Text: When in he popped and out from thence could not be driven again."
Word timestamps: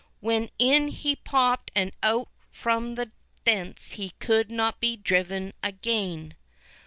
When 0.19 0.49
in 0.57 0.87
he 0.87 1.15
popped 1.15 1.69
and 1.75 1.91
out 2.01 2.27
from 2.49 2.97
thence 3.45 3.95
could 4.17 4.49
not 4.49 4.79
be 4.79 4.97
driven 4.97 5.53
again." 5.61 6.33